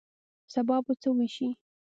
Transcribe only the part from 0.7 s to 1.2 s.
به څه